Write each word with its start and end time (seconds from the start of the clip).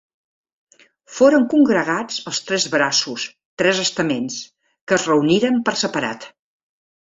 Foren 1.17 1.43
congregats 1.51 2.17
els 2.31 2.39
tres 2.47 2.65
Braços 2.77 3.27
—tres 3.63 3.83
estaments—, 3.85 4.39
que 4.89 4.97
es 4.99 5.07
reuniren 5.13 5.61
per 5.69 5.77
separat. 5.85 6.27